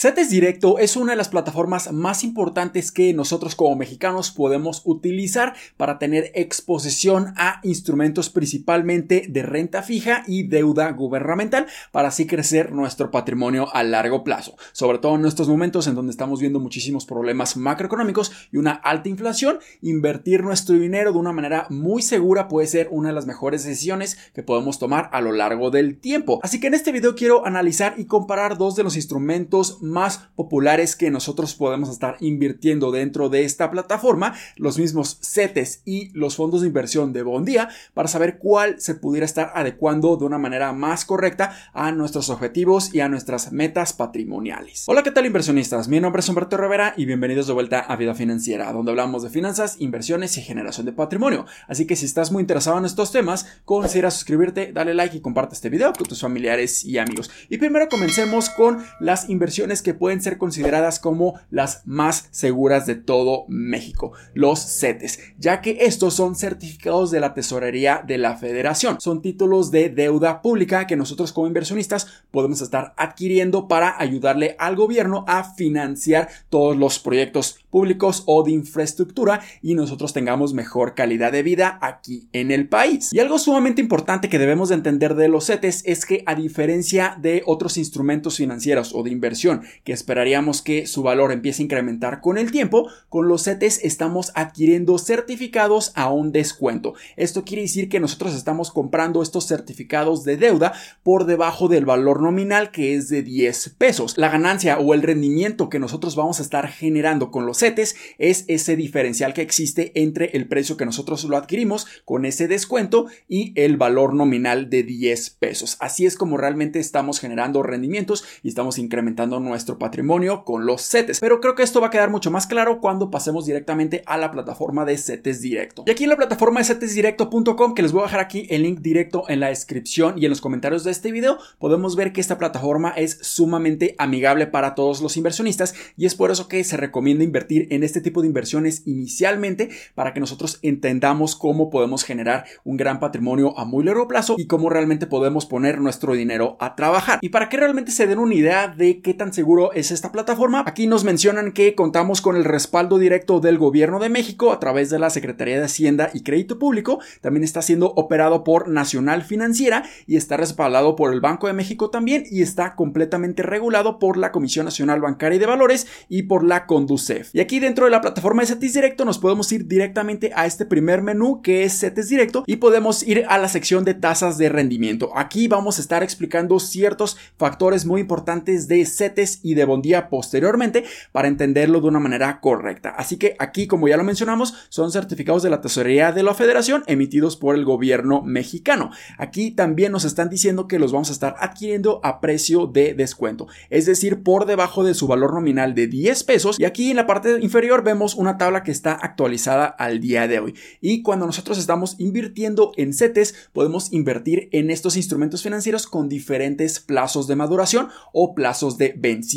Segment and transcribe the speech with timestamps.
[0.00, 5.54] CETES Directo es una de las plataformas más importantes que nosotros como mexicanos podemos utilizar
[5.76, 12.70] para tener exposición a instrumentos principalmente de renta fija y deuda gubernamental para así crecer
[12.70, 14.54] nuestro patrimonio a largo plazo.
[14.70, 19.08] Sobre todo en estos momentos en donde estamos viendo muchísimos problemas macroeconómicos y una alta
[19.08, 23.64] inflación, invertir nuestro dinero de una manera muy segura puede ser una de las mejores
[23.64, 26.38] decisiones que podemos tomar a lo largo del tiempo.
[26.44, 30.96] Así que en este video quiero analizar y comparar dos de los instrumentos más populares
[30.96, 36.60] que nosotros podemos estar invirtiendo dentro de esta plataforma, los mismos CETES y los fondos
[36.60, 41.04] de inversión de Bondía, para saber cuál se pudiera estar adecuando de una manera más
[41.04, 44.84] correcta a nuestros objetivos y a nuestras metas patrimoniales.
[44.86, 45.88] Hola, ¿qué tal inversionistas?
[45.88, 49.30] Mi nombre es Humberto Rivera y bienvenidos de vuelta a Vida Financiera, donde hablamos de
[49.30, 51.46] finanzas, inversiones y generación de patrimonio.
[51.66, 55.54] Así que si estás muy interesado en estos temas, considera suscribirte, dale like y comparte
[55.54, 57.30] este video con tus familiares y amigos.
[57.48, 62.94] Y primero comencemos con las inversiones que pueden ser consideradas como las más seguras de
[62.94, 69.00] todo México, los CETES, ya que estos son certificados de la tesorería de la federación.
[69.00, 74.76] Son títulos de deuda pública que nosotros como inversionistas podemos estar adquiriendo para ayudarle al
[74.76, 81.32] gobierno a financiar todos los proyectos públicos o de infraestructura y nosotros tengamos mejor calidad
[81.32, 83.12] de vida aquí en el país.
[83.12, 87.16] Y algo sumamente importante que debemos de entender de los CETES es que a diferencia
[87.20, 92.20] de otros instrumentos financieros o de inversión que esperaríamos que su valor empiece a incrementar
[92.20, 96.94] con el tiempo, con los CETES estamos adquiriendo certificados a un descuento.
[97.16, 102.22] Esto quiere decir que nosotros estamos comprando estos certificados de deuda por debajo del valor
[102.22, 104.18] nominal que es de 10 pesos.
[104.18, 108.44] La ganancia o el rendimiento que nosotros vamos a estar generando con los CETES es
[108.48, 113.52] ese diferencial que existe entre el precio que nosotros lo adquirimos con ese descuento y
[113.56, 115.76] el valor nominal de 10 pesos.
[115.80, 120.82] Así es como realmente estamos generando rendimientos y estamos incrementando nuestro nuestro patrimonio con los
[120.88, 121.18] CETES.
[121.18, 124.30] Pero creo que esto va a quedar mucho más claro cuando pasemos directamente a la
[124.30, 125.82] plataforma de CETES Directo.
[125.84, 128.78] Y aquí en la plataforma de CETESDirecto.com, que les voy a dejar aquí el link
[128.78, 132.38] directo en la descripción y en los comentarios de este video, podemos ver que esta
[132.38, 137.24] plataforma es sumamente amigable para todos los inversionistas y es por eso que se recomienda
[137.24, 142.76] invertir en este tipo de inversiones inicialmente para que nosotros entendamos cómo podemos generar un
[142.76, 147.18] gran patrimonio a muy largo plazo y cómo realmente podemos poner nuestro dinero a trabajar.
[147.22, 150.62] Y para que realmente se den una idea de qué tan seguro es esta plataforma.
[150.66, 154.90] Aquí nos mencionan que contamos con el respaldo directo del gobierno de México a través
[154.90, 157.00] de la Secretaría de Hacienda y Crédito Público.
[157.22, 161.88] También está siendo operado por Nacional Financiera y está respaldado por el Banco de México
[161.88, 166.44] también y está completamente regulado por la Comisión Nacional Bancaria y de Valores y por
[166.44, 167.34] la Conducef.
[167.34, 170.66] Y aquí dentro de la plataforma de CETES Directo nos podemos ir directamente a este
[170.66, 174.50] primer menú que es CETES Directo y podemos ir a la sección de tasas de
[174.50, 175.10] rendimiento.
[175.16, 180.84] Aquí vamos a estar explicando ciertos factores muy importantes de CETES y de Bondía posteriormente
[181.12, 182.90] para entenderlo de una manera correcta.
[182.90, 186.84] Así que aquí, como ya lo mencionamos, son certificados de la tesorería de la federación
[186.86, 188.90] emitidos por el gobierno mexicano.
[189.18, 193.46] Aquí también nos están diciendo que los vamos a estar adquiriendo a precio de descuento,
[193.70, 196.58] es decir, por debajo de su valor nominal de 10 pesos.
[196.58, 200.38] Y aquí en la parte inferior vemos una tabla que está actualizada al día de
[200.40, 200.54] hoy.
[200.80, 206.80] Y cuando nosotros estamos invirtiendo en CETES, podemos invertir en estos instrumentos financieros con diferentes
[206.80, 209.27] plazos de maduración o plazos de vencimiento.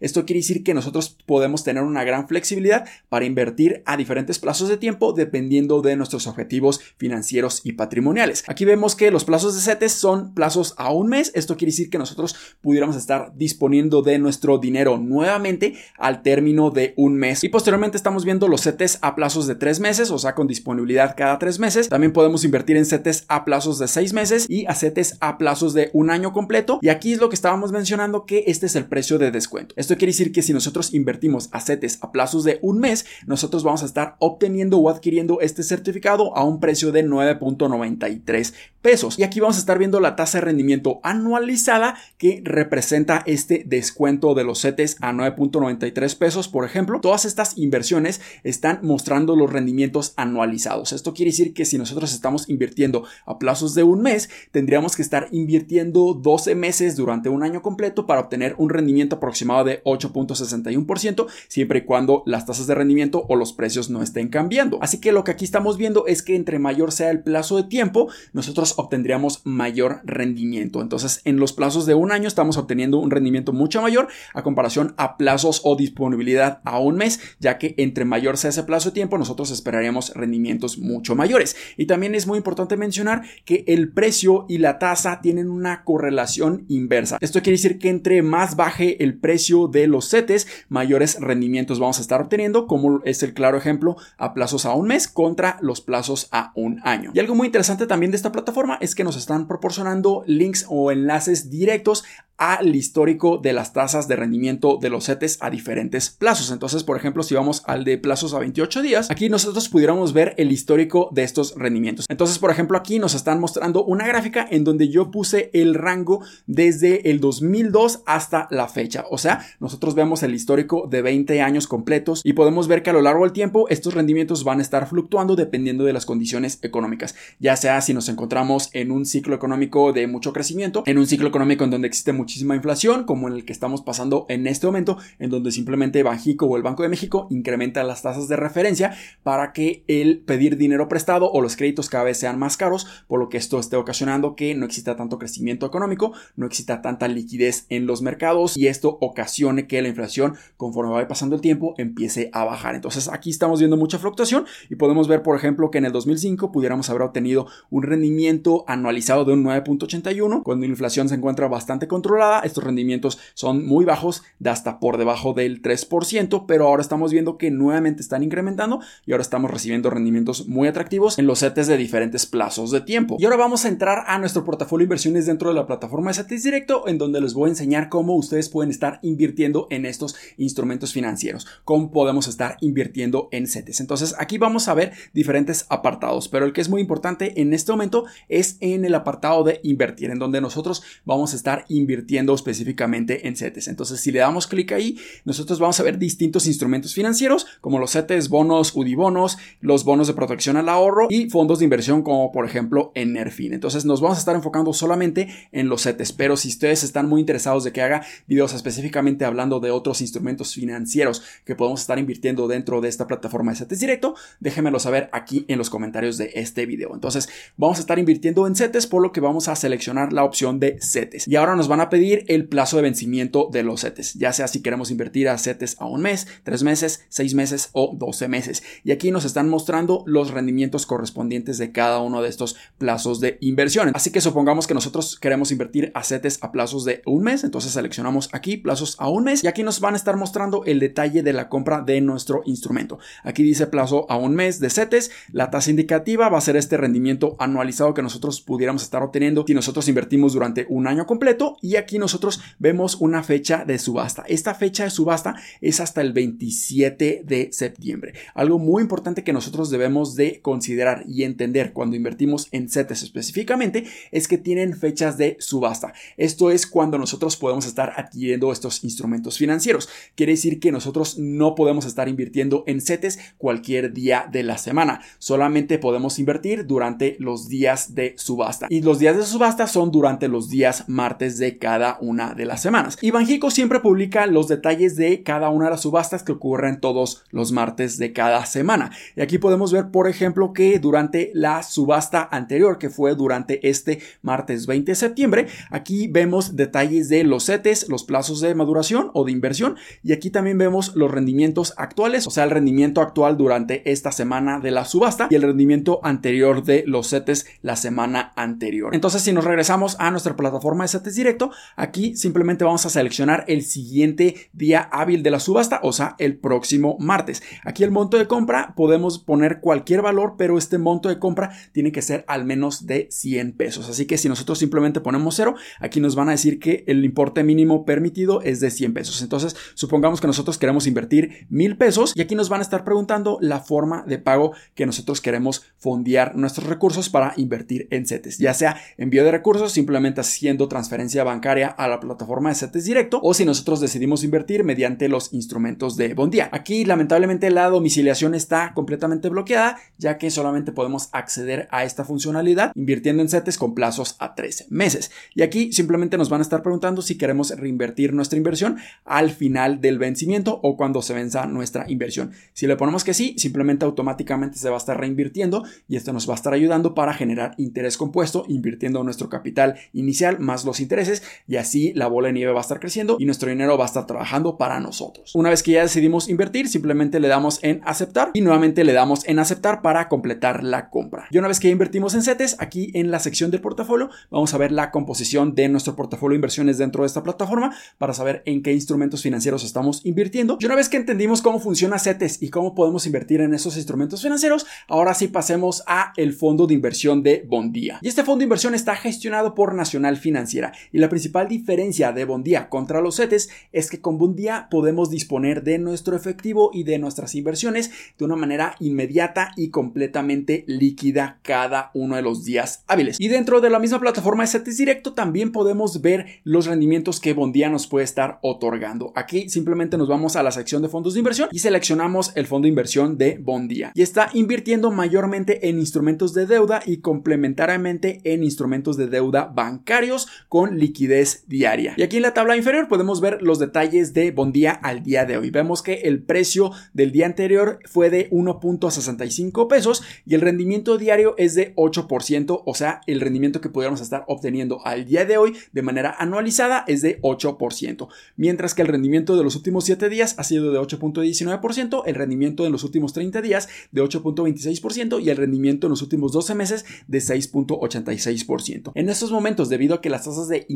[0.00, 4.68] Esto quiere decir que nosotros podemos tener una gran flexibilidad para invertir a diferentes plazos
[4.68, 8.44] de tiempo dependiendo de nuestros objetivos financieros y patrimoniales.
[8.48, 11.32] Aquí vemos que los plazos de CETES son plazos a un mes.
[11.34, 16.94] Esto quiere decir que nosotros pudiéramos estar disponiendo de nuestro dinero nuevamente al término de
[16.96, 17.44] un mes.
[17.44, 21.14] Y posteriormente estamos viendo los CETES a plazos de tres meses, o sea, con disponibilidad
[21.16, 21.88] cada tres meses.
[21.88, 25.74] También podemos invertir en CETES a plazos de seis meses y a CETES a plazos
[25.74, 26.78] de un año completo.
[26.82, 29.74] Y aquí es lo que estábamos mencionando que este es el precio de descuento.
[29.76, 33.62] Esto quiere decir que si nosotros invertimos a CETES a plazos de un mes, nosotros
[33.62, 39.18] vamos a estar obteniendo o adquiriendo este certificado a un precio de 9.93 pesos.
[39.18, 44.34] Y aquí vamos a estar viendo la tasa de rendimiento anualizada que representa este descuento
[44.34, 47.00] de los CETES a 9.93 pesos, por ejemplo.
[47.00, 50.92] Todas estas inversiones están mostrando los rendimientos anualizados.
[50.92, 55.02] Esto quiere decir que si nosotros estamos invirtiendo a plazos de un mes, tendríamos que
[55.02, 61.26] estar invirtiendo 12 meses durante un año completo para obtener un rendimiento aproximado de 8.61%,
[61.48, 64.78] siempre y cuando las tasas de rendimiento o los precios no estén cambiando.
[64.80, 67.64] Así que lo que aquí estamos viendo es que entre mayor sea el plazo de
[67.64, 70.80] tiempo, nosotros obtendríamos mayor rendimiento.
[70.80, 74.94] Entonces, en los plazos de un año estamos obteniendo un rendimiento mucho mayor a comparación
[74.96, 78.94] a plazos o disponibilidad a un mes, ya que entre mayor sea ese plazo de
[78.94, 81.56] tiempo, nosotros esperaríamos rendimientos mucho mayores.
[81.76, 86.64] Y también es muy importante mencionar que el precio y la tasa tienen una correlación
[86.68, 87.18] inversa.
[87.20, 91.98] Esto quiere decir que entre más baje el precio de los CETES, mayores rendimientos vamos
[91.98, 95.80] a estar obteniendo, como es el claro ejemplo a plazos a un mes contra los
[95.80, 97.10] plazos a un año.
[97.14, 100.90] Y algo muy interesante también de esta plataforma es que nos están proporcionando links o
[100.90, 102.04] enlaces directos
[102.40, 106.50] al histórico de las tasas de rendimiento de los CETES a diferentes plazos.
[106.50, 110.34] Entonces, por ejemplo, si vamos al de plazos a 28 días, aquí nosotros pudiéramos ver
[110.38, 112.06] el histórico de estos rendimientos.
[112.08, 116.24] Entonces, por ejemplo, aquí nos están mostrando una gráfica en donde yo puse el rango
[116.46, 119.04] desde el 2002 hasta la fecha.
[119.10, 122.94] O sea, nosotros vemos el histórico de 20 años completos y podemos ver que a
[122.94, 127.14] lo largo del tiempo estos rendimientos van a estar fluctuando dependiendo de las condiciones económicas.
[127.38, 131.28] Ya sea si nos encontramos en un ciclo económico de mucho crecimiento, en un ciclo
[131.28, 134.64] económico en donde existe mucho muchísima inflación, como en el que estamos pasando en este
[134.64, 138.94] momento, en donde simplemente Banjico o el Banco de México incrementa las tasas de referencia
[139.24, 143.18] para que el pedir dinero prestado o los créditos cada vez sean más caros, por
[143.18, 147.66] lo que esto esté ocasionando que no exista tanto crecimiento económico, no exista tanta liquidez
[147.68, 152.30] en los mercados y esto ocasione que la inflación, conforme va pasando el tiempo, empiece
[152.32, 152.76] a bajar.
[152.76, 156.52] Entonces aquí estamos viendo mucha fluctuación y podemos ver, por ejemplo, que en el 2005
[156.52, 161.88] pudiéramos haber obtenido un rendimiento anualizado de un 9.81 cuando la inflación se encuentra bastante
[161.88, 167.12] controlada estos rendimientos son muy bajos, de hasta por debajo del 3%, pero ahora estamos
[167.12, 171.66] viendo que nuevamente están incrementando y ahora estamos recibiendo rendimientos muy atractivos en los CETES
[171.66, 173.16] de diferentes plazos de tiempo.
[173.18, 176.14] Y ahora vamos a entrar a nuestro portafolio de inversiones dentro de la plataforma de
[176.14, 180.16] CETES Directo, en donde les voy a enseñar cómo ustedes pueden estar invirtiendo en estos
[180.36, 183.80] instrumentos financieros, cómo podemos estar invirtiendo en CETES.
[183.80, 187.72] Entonces aquí vamos a ver diferentes apartados, pero el que es muy importante en este
[187.72, 193.28] momento es en el apartado de invertir, en donde nosotros vamos a estar invirtiendo específicamente
[193.28, 193.68] en CETES.
[193.68, 197.92] Entonces, si le damos clic ahí, nosotros vamos a ver distintos instrumentos financieros como los
[197.92, 202.44] CETES, bonos, UDIBonos, los bonos de protección al ahorro y fondos de inversión como por
[202.44, 203.52] ejemplo en Nerfin.
[203.52, 207.20] Entonces, nos vamos a estar enfocando solamente en los CETES, pero si ustedes están muy
[207.20, 212.48] interesados de que haga videos específicamente hablando de otros instrumentos financieros que podemos estar invirtiendo
[212.48, 216.66] dentro de esta plataforma de CETES directo, déjenmelo saber aquí en los comentarios de este
[216.66, 216.94] video.
[216.94, 220.58] Entonces, vamos a estar invirtiendo en CETES, por lo que vamos a seleccionar la opción
[220.60, 221.28] de CETES.
[221.28, 224.48] Y ahora nos van a pedir el plazo de vencimiento de los CETES, ya sea
[224.48, 228.62] si queremos invertir a CETES a un mes, tres meses, seis meses o doce meses.
[228.84, 233.38] Y aquí nos están mostrando los rendimientos correspondientes de cada uno de estos plazos de
[233.40, 233.90] inversión.
[233.94, 237.72] Así que supongamos que nosotros queremos invertir a CETES a plazos de un mes, entonces
[237.72, 241.22] seleccionamos aquí plazos a un mes y aquí nos van a estar mostrando el detalle
[241.22, 242.98] de la compra de nuestro instrumento.
[243.24, 246.76] Aquí dice plazo a un mes de CETES, la tasa indicativa va a ser este
[246.76, 251.76] rendimiento anualizado que nosotros pudiéramos estar obteniendo si nosotros invertimos durante un año completo y
[251.80, 254.24] aquí nosotros vemos una fecha de subasta.
[254.28, 258.14] Esta fecha de subasta es hasta el 27 de septiembre.
[258.34, 263.86] Algo muy importante que nosotros debemos de considerar y entender cuando invertimos en CETES específicamente
[264.12, 265.92] es que tienen fechas de subasta.
[266.16, 269.88] Esto es cuando nosotros podemos estar adquiriendo estos instrumentos financieros.
[270.14, 275.00] Quiere decir que nosotros no podemos estar invirtiendo en CETES cualquier día de la semana.
[275.18, 278.66] Solamente podemos invertir durante los días de subasta.
[278.70, 282.60] Y los días de subasta son durante los días martes de cada una de las
[282.60, 282.98] semanas.
[283.00, 287.22] Y Banjico siempre publica los detalles de cada una de las subastas que ocurren todos
[287.30, 288.90] los martes de cada semana.
[289.14, 294.00] Y aquí podemos ver, por ejemplo, que durante la subasta anterior, que fue durante este
[294.20, 299.24] martes 20 de septiembre, aquí vemos detalles de los CETES, los plazos de maduración o
[299.24, 303.88] de inversión, y aquí también vemos los rendimientos actuales, o sea, el rendimiento actual durante
[303.92, 308.92] esta semana de la subasta y el rendimiento anterior de los CETES la semana anterior.
[308.92, 313.44] Entonces, si nos regresamos a nuestra plataforma de CETES directo, Aquí simplemente vamos a seleccionar
[313.48, 317.42] el siguiente día hábil de la subasta, o sea, el próximo martes.
[317.64, 321.92] Aquí el monto de compra podemos poner cualquier valor, pero este monto de compra tiene
[321.92, 323.88] que ser al menos de 100 pesos.
[323.88, 327.44] Así que si nosotros simplemente ponemos cero, aquí nos van a decir que el importe
[327.44, 329.22] mínimo permitido es de 100 pesos.
[329.22, 333.38] Entonces, supongamos que nosotros queremos invertir mil pesos y aquí nos van a estar preguntando
[333.40, 338.54] la forma de pago que nosotros queremos fondear nuestros recursos para invertir en CETES, ya
[338.54, 343.18] sea envío de recursos, simplemente haciendo transferencia bancaria bancaria a la plataforma de CETES directo
[343.22, 346.48] o si nosotros decidimos invertir mediante los instrumentos de Bondía.
[346.52, 352.70] Aquí lamentablemente la domiciliación está completamente bloqueada ya que solamente podemos acceder a esta funcionalidad
[352.76, 355.10] invirtiendo en CETES con plazos a 13 meses.
[355.34, 359.80] Y aquí simplemente nos van a estar preguntando si queremos reinvertir nuestra inversión al final
[359.80, 362.30] del vencimiento o cuando se venza nuestra inversión.
[362.52, 366.28] Si le ponemos que sí, simplemente automáticamente se va a estar reinvirtiendo y esto nos
[366.28, 371.22] va a estar ayudando para generar interés compuesto invirtiendo nuestro capital inicial más los intereses
[371.46, 373.88] y así la bola de nieve va a estar creciendo y nuestro dinero va a
[373.88, 375.34] estar trabajando para nosotros.
[375.34, 379.26] Una vez que ya decidimos invertir, simplemente le damos en aceptar y nuevamente le damos
[379.26, 381.26] en aceptar para completar la compra.
[381.30, 384.58] Y una vez que invertimos en CETES, aquí en la sección del portafolio vamos a
[384.58, 388.62] ver la composición de nuestro portafolio de inversiones dentro de esta plataforma para saber en
[388.62, 390.58] qué instrumentos financieros estamos invirtiendo.
[390.60, 394.22] Y una vez que entendimos cómo funciona CETES y cómo podemos invertir en esos instrumentos
[394.22, 397.98] financieros, ahora sí pasemos a el fondo de inversión de Bondía.
[398.02, 402.24] Y este fondo de inversión está gestionado por Nacional Financiera y la principal diferencia de
[402.24, 406.98] Bondía contra los CETES es que con Bondía podemos disponer de nuestro efectivo y de
[406.98, 413.20] nuestras inversiones de una manera inmediata y completamente líquida cada uno de los días hábiles.
[413.20, 417.32] Y dentro de la misma plataforma de CETES Directo también podemos ver los rendimientos que
[417.32, 419.12] Bondía nos puede estar otorgando.
[419.14, 422.64] Aquí simplemente nos vamos a la sección de fondos de inversión y seleccionamos el fondo
[422.64, 428.42] de inversión de Bondía y está invirtiendo mayormente en instrumentos de deuda y complementariamente en
[428.42, 431.94] instrumentos de deuda bancarios con liquidez diaria.
[431.96, 435.36] Y aquí en la tabla inferior podemos ver los detalles de Bondía al día de
[435.36, 435.50] hoy.
[435.50, 441.34] Vemos que el precio del día anterior fue de 1.65 pesos y el rendimiento diario
[441.38, 445.56] es de 8%, o sea, el rendimiento que pudiéramos estar obteniendo al día de hoy
[445.72, 450.34] de manera anualizada es de 8%, mientras que el rendimiento de los últimos 7 días
[450.38, 455.36] ha sido de 8.19%, el rendimiento de los últimos 30 días de 8.26% y el
[455.36, 458.92] rendimiento en los últimos 12 meses de 6.86%.
[458.94, 460.66] En estos momentos, debido a que las tasas de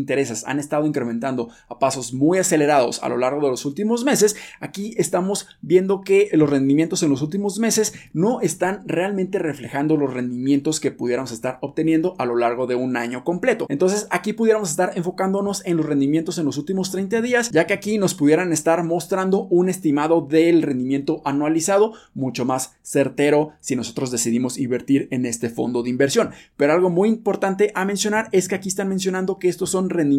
[0.47, 4.95] han estado incrementando a pasos muy acelerados a lo largo de los últimos meses, aquí
[4.97, 10.81] estamos viendo que los rendimientos en los últimos meses no están realmente reflejando los rendimientos
[10.81, 13.67] que pudiéramos estar obteniendo a lo largo de un año completo.
[13.69, 17.75] Entonces aquí pudiéramos estar enfocándonos en los rendimientos en los últimos 30 días, ya que
[17.75, 24.11] aquí nos pudieran estar mostrando un estimado del rendimiento anualizado mucho más certero si nosotros
[24.11, 26.31] decidimos invertir en este fondo de inversión.
[26.57, 30.14] Pero algo muy importante a mencionar es que aquí están mencionando que estos son rendimientos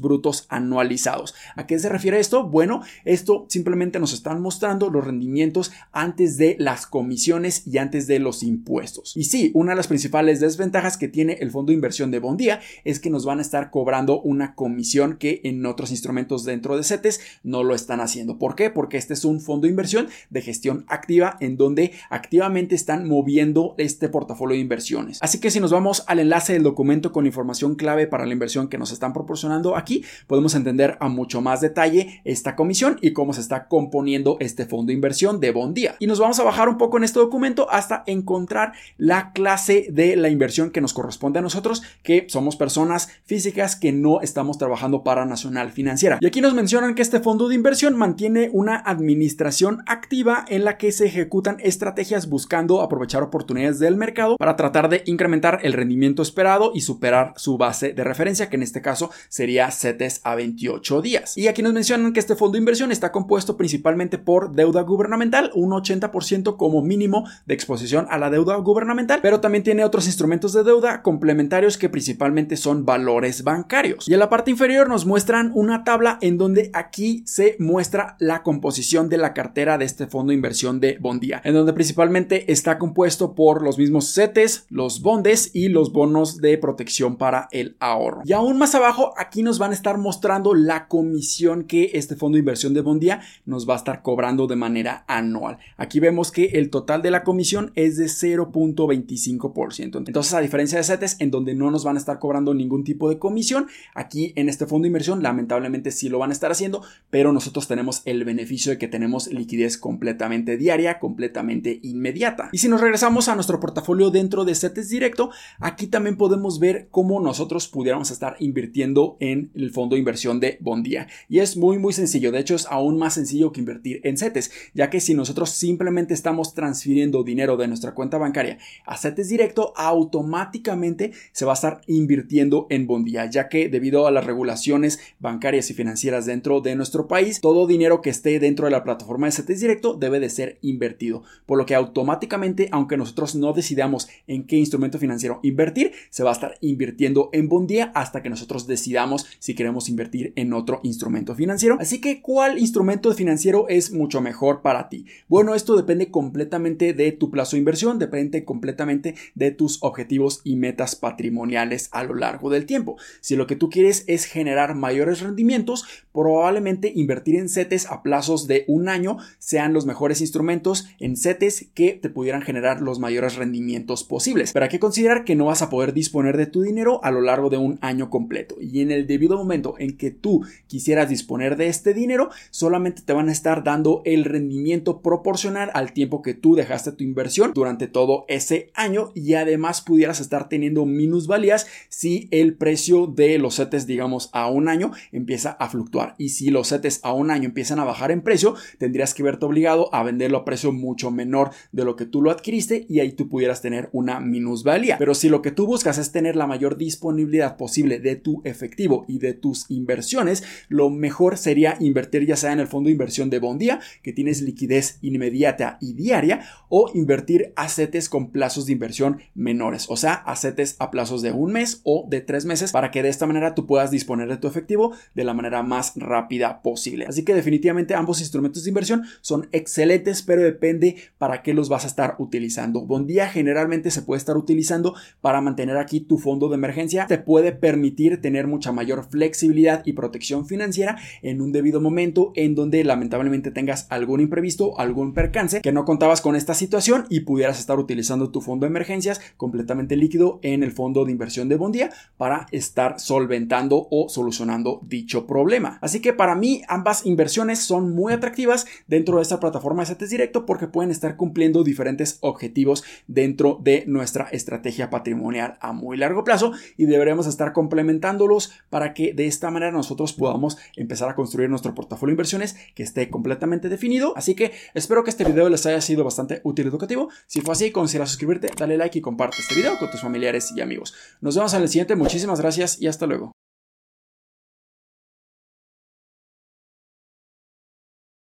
[0.00, 1.34] brutos anualizados.
[1.56, 2.48] ¿A qué se refiere esto?
[2.48, 8.18] Bueno, esto simplemente nos están mostrando los rendimientos antes de las comisiones y antes de
[8.18, 9.16] los impuestos.
[9.16, 12.60] Y sí, una de las principales desventajas que tiene el fondo de inversión de Bondía
[12.84, 16.84] es que nos van a estar cobrando una comisión que en otros instrumentos dentro de
[16.84, 18.38] CETES no lo están haciendo.
[18.38, 18.70] ¿Por qué?
[18.70, 23.74] Porque este es un fondo de inversión de gestión activa en donde activamente están moviendo
[23.78, 25.18] este portafolio de inversiones.
[25.20, 28.68] Así que si nos vamos al enlace del documento con información clave para la inversión
[28.68, 29.39] que nos están proporcionando
[29.76, 34.66] aquí, podemos entender a mucho más detalle esta comisión y cómo se está componiendo este
[34.66, 35.96] fondo de inversión de Bondía.
[35.98, 40.16] Y nos vamos a bajar un poco en este documento hasta encontrar la clase de
[40.16, 45.02] la inversión que nos corresponde a nosotros, que somos personas físicas que no estamos trabajando
[45.02, 46.18] para Nacional Financiera.
[46.20, 50.78] Y aquí nos mencionan que este fondo de inversión mantiene una administración activa en la
[50.78, 56.22] que se ejecutan estrategias buscando aprovechar oportunidades del mercado para tratar de incrementar el rendimiento
[56.22, 61.00] esperado y superar su base de referencia, que en este caso sería CETES a 28
[61.00, 61.38] días.
[61.38, 65.50] Y aquí nos mencionan que este fondo de inversión está compuesto principalmente por deuda gubernamental,
[65.54, 70.52] un 80% como mínimo de exposición a la deuda gubernamental, pero también tiene otros instrumentos
[70.52, 74.08] de deuda complementarios que principalmente son valores bancarios.
[74.08, 78.42] Y en la parte inferior nos muestran una tabla en donde aquí se muestra la
[78.42, 82.78] composición de la cartera de este fondo de inversión de Bondía, en donde principalmente está
[82.78, 88.22] compuesto por los mismos CETES, los bondes y los bonos de protección para el ahorro.
[88.24, 92.36] Y aún más abajo aquí nos van a estar mostrando la comisión que este fondo
[92.36, 95.58] de inversión de Bondía nos va a estar cobrando de manera anual.
[95.76, 99.98] Aquí vemos que el total de la comisión es de 0.25%.
[100.06, 103.10] Entonces, a diferencia de CETES, en donde no nos van a estar cobrando ningún tipo
[103.10, 106.82] de comisión, aquí en este fondo de inversión lamentablemente sí lo van a estar haciendo,
[107.10, 112.48] pero nosotros tenemos el beneficio de que tenemos liquidez completamente diaria, completamente inmediata.
[112.52, 116.88] Y si nos regresamos a nuestro portafolio dentro de CETES directo, aquí también podemos ver
[116.90, 121.08] cómo nosotros pudiéramos estar invirtiendo en el fondo de inversión de Bondía.
[121.28, 124.50] Y es muy muy sencillo, de hecho es aún más sencillo que invertir en CETES,
[124.74, 129.72] ya que si nosotros simplemente estamos transfiriendo dinero de nuestra cuenta bancaria a CETES directo,
[129.76, 135.70] automáticamente se va a estar invirtiendo en Bondía, ya que debido a las regulaciones bancarias
[135.70, 139.32] y financieras dentro de nuestro país, todo dinero que esté dentro de la plataforma de
[139.32, 144.46] CETES directo debe de ser invertido, por lo que automáticamente, aunque nosotros no decidamos en
[144.46, 148.99] qué instrumento financiero invertir, se va a estar invirtiendo en Bondía hasta que nosotros decidamos
[149.38, 151.76] si queremos invertir en otro instrumento financiero.
[151.80, 155.06] Así que, ¿cuál instrumento financiero es mucho mejor para ti?
[155.28, 160.56] Bueno, esto depende completamente de tu plazo de inversión, depende completamente de tus objetivos y
[160.56, 162.96] metas patrimoniales a lo largo del tiempo.
[163.20, 168.46] Si lo que tú quieres es generar mayores rendimientos, probablemente invertir en CETES a plazos
[168.46, 173.36] de un año sean los mejores instrumentos en CETES que te pudieran generar los mayores
[173.36, 174.52] rendimientos posibles.
[174.52, 177.20] Pero hay que considerar que no vas a poder disponer de tu dinero a lo
[177.20, 181.56] largo de un año completo y en el debido momento en que tú quisieras disponer
[181.56, 186.34] de este dinero, solamente te van a estar dando el rendimiento proporcional al tiempo que
[186.34, 192.28] tú dejaste tu inversión durante todo ese año y además pudieras estar teniendo minusvalías si
[192.30, 196.68] el precio de los CETES digamos a un año empieza a fluctuar y si los
[196.68, 200.38] CETES a un año empiezan a bajar en precio, tendrías que verte obligado a venderlo
[200.38, 203.88] a precio mucho menor de lo que tú lo adquiriste y ahí tú pudieras tener
[203.92, 204.98] una minusvalía.
[204.98, 208.79] Pero si lo que tú buscas es tener la mayor disponibilidad posible de tu efectivo
[209.08, 213.28] y de tus inversiones, lo mejor sería invertir ya sea en el fondo de inversión
[213.28, 218.72] de Bondía, que tienes liquidez inmediata y diaria, o invertir a CETES con plazos de
[218.72, 222.72] inversión menores, o sea, a CETES a plazos de un mes o de tres meses,
[222.72, 225.92] para que de esta manera tú puedas disponer de tu efectivo de la manera más
[225.96, 227.06] rápida posible.
[227.06, 231.84] Así que definitivamente ambos instrumentos de inversión son excelentes, pero depende para qué los vas
[231.84, 232.86] a estar utilizando.
[232.86, 237.52] Bondía generalmente se puede estar utilizando para mantener aquí tu fondo de emergencia, te puede
[237.52, 243.50] permitir tener mucha mayor flexibilidad y protección financiera en un debido momento en donde lamentablemente
[243.50, 248.30] tengas algún imprevisto, algún percance, que no contabas con esta situación y pudieras estar utilizando
[248.30, 251.88] tu fondo de emergencias completamente líquido en el fondo de inversión de Bondía
[252.18, 255.78] para estar solventando o solucionando dicho problema.
[255.80, 260.10] Así que para mí ambas inversiones son muy atractivas dentro de esta plataforma de CETES
[260.10, 266.24] Directo porque pueden estar cumpliendo diferentes objetivos dentro de nuestra estrategia patrimonial a muy largo
[266.24, 271.50] plazo y deberemos estar complementándolos para que de esta manera nosotros podamos empezar a construir
[271.50, 274.12] nuestro portafolio de inversiones que esté completamente definido.
[274.16, 277.08] Así que espero que este video les haya sido bastante útil y educativo.
[277.26, 280.60] Si fue así, considera suscribirte, dale like y comparte este video con tus familiares y
[280.60, 280.94] amigos.
[281.20, 281.96] Nos vemos en el siguiente.
[281.96, 283.39] Muchísimas gracias y hasta luego.